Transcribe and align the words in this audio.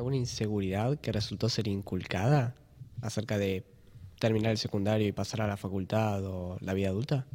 ¿Tenía 0.00 0.08
alguna 0.08 0.16
inseguridad 0.16 0.98
que 0.98 1.12
resultó 1.12 1.50
ser 1.50 1.68
inculcada 1.68 2.54
acerca 3.02 3.36
de 3.36 3.66
terminar 4.18 4.50
el 4.50 4.56
secundario 4.56 5.06
y 5.06 5.12
pasar 5.12 5.42
a 5.42 5.46
la 5.46 5.58
facultad 5.58 6.24
o 6.24 6.56
la 6.62 6.72
vida 6.72 6.88
adulta? 6.88 7.26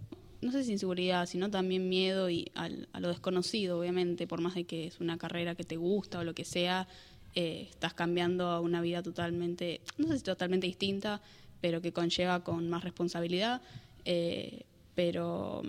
No 0.41 0.52
sé 0.52 0.63
si 0.63 0.71
inseguridad, 0.71 1.27
sino 1.27 1.52
también 1.52 1.88
miedo 1.89 2.27
y 2.27 2.52
a 2.55 2.70
lo 2.99 3.09
desconocido, 3.09 3.77
obviamente, 3.77 4.25
por 4.25 4.41
más 4.41 4.55
de 4.55 4.63
que 4.63 4.88
es 4.88 4.99
una 4.99 5.20
carrera 5.20 5.54
que 5.54 5.63
te 5.63 5.77
gusta 5.77 6.17
o 6.17 6.23
lo 6.23 6.34
que 6.34 6.43
sea, 6.43 6.88
eh, 7.36 7.67
estás 7.70 7.93
cambiando 7.93 8.48
a 8.48 8.59
una 8.62 8.82
vida 8.82 9.03
totalmente, 9.03 9.81
no 10.00 10.08
sé 10.08 10.17
si 10.17 10.23
totalmente 10.23 10.66
distinta, 10.66 11.22
pero 11.61 11.81
que 11.81 11.94
conlleva 11.94 12.44
con 12.44 12.67
más 12.67 12.84
responsabilidad. 12.84 13.61
Eh, 14.05 14.63
pero, 14.95 15.61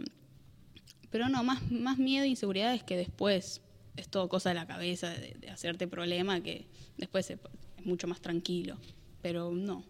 pero 1.11 1.29
no, 1.29 1.45
más, 1.45 1.71
más 1.71 1.99
miedo 1.99 2.25
e 2.25 2.29
inseguridad 2.29 2.73
es 2.73 2.83
que 2.83 2.97
después 2.97 3.61
es 3.97 4.09
todo 4.09 4.29
cosa 4.29 4.51
de 4.51 4.55
la 4.55 4.67
cabeza, 4.67 5.11
de, 5.11 5.51
hacerte 5.51 5.89
problema, 5.89 6.41
que 6.41 6.67
después 6.97 7.31
es 7.31 7.39
mucho 7.85 8.07
más 8.07 8.21
tranquilo. 8.21 8.77
Pero 9.23 9.51
no, 9.51 9.85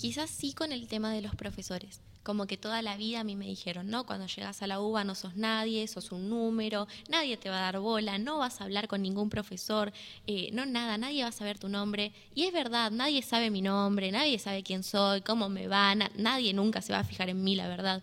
Quizás 0.00 0.30
sí 0.30 0.54
con 0.54 0.72
el 0.72 0.88
tema 0.88 1.12
de 1.12 1.20
los 1.20 1.34
profesores. 1.34 2.00
Como 2.22 2.46
que 2.46 2.56
toda 2.56 2.80
la 2.80 2.96
vida 2.96 3.20
a 3.20 3.24
mí 3.24 3.36
me 3.36 3.44
dijeron, 3.44 3.90
no, 3.90 4.06
cuando 4.06 4.26
llegas 4.26 4.62
a 4.62 4.66
la 4.66 4.80
UBA 4.80 5.04
no 5.04 5.14
sos 5.14 5.36
nadie, 5.36 5.86
sos 5.88 6.10
un 6.10 6.30
número, 6.30 6.88
nadie 7.10 7.36
te 7.36 7.50
va 7.50 7.58
a 7.58 7.60
dar 7.72 7.80
bola, 7.80 8.16
no 8.16 8.38
vas 8.38 8.62
a 8.62 8.64
hablar 8.64 8.88
con 8.88 9.02
ningún 9.02 9.28
profesor, 9.28 9.92
eh, 10.26 10.48
no 10.54 10.64
nada, 10.64 10.96
nadie 10.96 11.22
va 11.22 11.28
a 11.28 11.32
saber 11.32 11.58
tu 11.58 11.68
nombre. 11.68 12.14
Y 12.34 12.44
es 12.44 12.52
verdad, 12.54 12.90
nadie 12.90 13.20
sabe 13.20 13.50
mi 13.50 13.60
nombre, 13.60 14.10
nadie 14.10 14.38
sabe 14.38 14.62
quién 14.62 14.84
soy, 14.84 15.20
cómo 15.20 15.50
me 15.50 15.68
va, 15.68 15.94
nadie 15.94 16.54
nunca 16.54 16.80
se 16.80 16.94
va 16.94 17.00
a 17.00 17.04
fijar 17.04 17.28
en 17.28 17.44
mí, 17.44 17.54
la 17.54 17.68
verdad. 17.68 18.02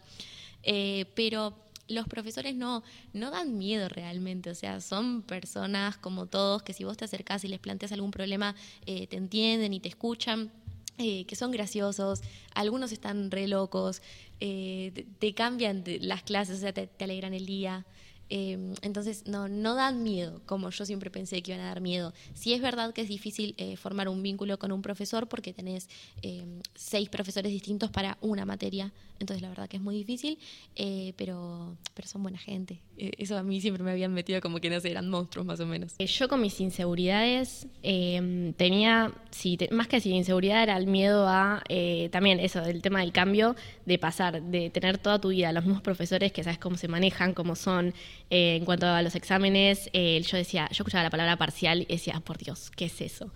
Eh, 0.61 1.05
pero 1.15 1.55
los 1.87 2.07
profesores 2.07 2.55
no, 2.55 2.83
no 3.13 3.31
dan 3.31 3.57
miedo 3.57 3.89
realmente, 3.89 4.49
o 4.49 4.55
sea, 4.55 4.81
son 4.81 5.21
personas 5.21 5.97
como 5.97 6.25
todos 6.25 6.63
que 6.63 6.73
si 6.73 6.83
vos 6.83 6.97
te 6.97 7.05
acercás 7.05 7.43
y 7.43 7.47
les 7.47 7.59
planteas 7.59 7.91
algún 7.91 8.11
problema, 8.11 8.55
eh, 8.85 9.07
te 9.07 9.17
entienden 9.17 9.73
y 9.73 9.79
te 9.79 9.89
escuchan. 9.89 10.51
Eh, 10.99 11.25
que 11.25 11.35
son 11.35 11.51
graciosos, 11.51 12.21
algunos 12.55 12.91
están 12.91 13.29
re 13.29 13.47
locos, 13.47 14.01
eh, 14.39 15.05
te, 15.19 15.35
cambian 15.35 15.83
las 16.01 16.23
clases, 16.23 16.57
o 16.57 16.59
sea, 16.59 16.73
te, 16.73 16.87
te 16.87 17.03
alegran 17.03 17.35
el 17.35 17.45
día. 17.45 17.85
Em, 18.29 18.73
entonces, 18.81 19.25
no, 19.25 19.47
no 19.47 19.75
dan 19.75 20.03
miedo, 20.03 20.41
como 20.45 20.69
yo 20.69 20.85
siempre 20.85 21.09
pensé 21.09 21.41
que 21.41 21.51
iban 21.51 21.63
a 21.63 21.69
dar 21.69 21.81
miedo. 21.81 22.13
Sí 22.33 22.53
es 22.53 22.61
verdad 22.61 22.93
que 22.93 23.01
es 23.01 23.07
difícil 23.07 23.55
eh, 23.57 23.77
formar 23.77 24.09
un 24.09 24.21
vínculo 24.21 24.59
con 24.59 24.71
un 24.71 24.81
profesor 24.81 25.27
porque 25.27 25.53
tenés 25.53 25.89
em, 26.21 26.61
seis 26.75 27.09
profesores 27.09 27.51
distintos 27.51 27.89
para 27.89 28.17
una 28.21 28.45
materia, 28.45 28.91
entonces 29.19 29.41
la 29.41 29.49
verdad 29.49 29.67
que 29.67 29.77
es 29.77 29.83
muy 29.83 29.95
difícil, 29.95 30.37
eh, 30.75 31.13
pero, 31.17 31.77
pero 31.93 32.07
son 32.07 32.21
buena 32.21 32.37
gente. 32.37 32.81
Eh, 32.97 33.11
eso 33.17 33.37
a 33.37 33.43
mí 33.43 33.61
siempre 33.61 33.83
me 33.83 33.91
habían 33.91 34.13
metido 34.13 34.41
como 34.41 34.59
que 34.59 34.69
no 34.69 34.79
sé, 34.79 34.91
eran 34.91 35.09
monstruos 35.09 35.45
más 35.45 35.59
o 35.59 35.65
menos. 35.65 35.95
Yo 35.97 36.27
con 36.27 36.41
mis 36.41 36.59
inseguridades 36.59 37.67
em, 37.81 38.53
tenía, 38.53 39.13
sí, 39.31 39.57
más 39.71 39.87
que 39.87 40.01
sin 40.01 40.15
inseguridad 40.15 40.63
era 40.63 40.77
el 40.77 40.87
miedo 40.87 41.27
a, 41.27 41.63
también 42.11 42.39
eso, 42.39 42.61
el 42.63 42.81
tema 42.81 42.99
del 42.99 43.11
cambio, 43.11 43.55
de 43.85 43.97
pasar, 43.97 44.41
de 44.41 44.69
tener 44.69 44.97
toda 44.97 45.19
tu 45.19 45.29
vida 45.29 45.51
los 45.51 45.63
mismos 45.63 45.81
profesores 45.81 46.31
que 46.31 46.43
sabes 46.43 46.59
cómo 46.59 46.77
se 46.77 46.87
manejan, 46.87 47.33
cómo 47.33 47.55
son. 47.55 47.93
Eh, 48.29 48.57
en 48.57 48.65
cuanto 48.65 48.87
a 48.87 49.01
los 49.01 49.15
exámenes, 49.15 49.89
eh, 49.93 50.21
yo 50.21 50.37
decía, 50.37 50.67
yo 50.71 50.81
escuchaba 50.81 51.03
la 51.03 51.09
palabra 51.09 51.37
parcial 51.37 51.81
y 51.81 51.85
decía, 51.85 52.15
ah, 52.17 52.19
por 52.19 52.37
Dios, 52.37 52.71
¿qué 52.75 52.85
es 52.85 52.99
eso? 52.99 53.31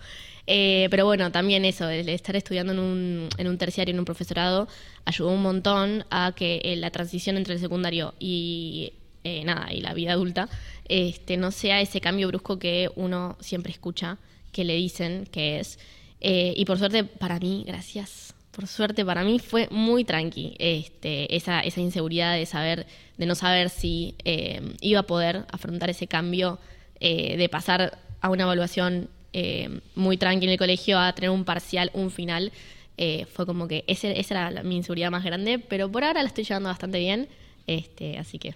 Eh, 0.46 0.88
pero 0.90 1.06
bueno, 1.06 1.32
también 1.32 1.64
eso, 1.64 1.88
el 1.88 2.08
estar 2.08 2.36
estudiando 2.36 2.72
en 2.72 2.78
un, 2.78 3.28
en 3.38 3.48
un 3.48 3.56
terciario, 3.56 3.92
en 3.92 3.98
un 3.98 4.04
profesorado, 4.04 4.68
ayudó 5.04 5.30
un 5.30 5.42
montón 5.42 6.04
a 6.10 6.32
que 6.36 6.74
la 6.76 6.90
transición 6.90 7.36
entre 7.36 7.54
el 7.54 7.60
secundario 7.60 8.14
y 8.18 8.92
nada, 9.44 9.72
y 9.72 9.80
la 9.80 9.94
vida 9.94 10.12
adulta, 10.12 10.48
este, 10.88 11.36
no 11.36 11.52
sea 11.52 11.80
ese 11.80 12.00
cambio 12.00 12.26
brusco 12.28 12.58
que 12.58 12.90
uno 12.96 13.36
siempre 13.40 13.72
escucha, 13.72 14.18
que 14.50 14.64
le 14.64 14.74
dicen 14.74 15.26
que 15.30 15.60
es. 15.60 15.78
y 16.20 16.64
por 16.64 16.78
suerte, 16.78 17.04
para 17.04 17.38
mí, 17.38 17.64
gracias 17.66 18.34
por 18.52 18.66
suerte 18.66 19.04
para 19.04 19.24
mí 19.24 19.38
fue 19.38 19.66
muy 19.70 20.04
tranqui 20.04 20.54
este, 20.58 21.34
esa, 21.34 21.60
esa 21.60 21.80
inseguridad 21.80 22.34
de 22.34 22.46
saber, 22.46 22.86
de 23.16 23.26
no 23.26 23.34
saber 23.34 23.70
si 23.70 24.14
eh, 24.24 24.74
iba 24.80 25.00
a 25.00 25.02
poder 25.04 25.46
afrontar 25.50 25.90
ese 25.90 26.06
cambio 26.06 26.58
eh, 27.00 27.36
de 27.36 27.48
pasar 27.48 27.98
a 28.20 28.30
una 28.30 28.44
evaluación 28.44 29.08
eh, 29.32 29.80
muy 29.94 30.18
tranqui 30.18 30.44
en 30.44 30.52
el 30.52 30.58
colegio 30.58 30.98
a 30.98 31.12
tener 31.14 31.30
un 31.30 31.44
parcial, 31.44 31.90
un 31.94 32.10
final. 32.10 32.52
fue 33.32 33.46
como 33.46 33.66
que 33.66 33.84
ese, 33.88 34.20
esa 34.20 34.48
era 34.48 34.62
mi 34.62 34.76
inseguridad 34.76 35.10
más 35.10 35.24
grande, 35.24 35.58
pero 35.58 35.90
por 35.90 36.04
ahora 36.04 36.22
la 36.22 36.28
estoy 36.28 36.44
llevando 36.44 36.68
bastante 36.68 36.98
bien, 36.98 37.28
este, 37.66 38.18
así 38.18 38.38
que 38.38 38.54